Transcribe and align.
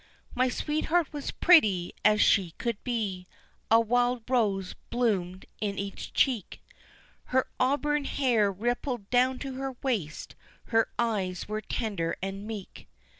My 0.33 0.49
sweetheart 0.49 1.13
was 1.13 1.29
pretty 1.29 1.93
as 2.03 2.19
she 2.21 2.55
could 2.57 2.83
be, 2.83 3.27
a 3.69 3.79
wild 3.79 4.23
rose 4.27 4.73
bloomed 4.89 5.45
in 5.59 5.77
each 5.77 6.11
cheek, 6.11 6.59
Her 7.25 7.45
auburn 7.59 8.05
hair 8.05 8.51
rippled 8.51 9.11
down 9.11 9.37
to 9.45 9.53
her 9.57 9.73
waist, 9.83 10.33
her 10.69 10.89
eyes 10.97 11.47
were 11.47 11.61
tender 11.61 12.15
and 12.19 12.47
meek. 12.47 12.87